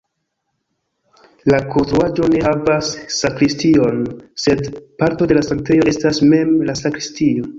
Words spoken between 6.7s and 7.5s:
la sakristio.